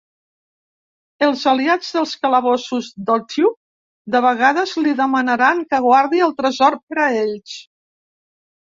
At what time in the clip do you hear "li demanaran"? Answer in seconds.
4.89-5.65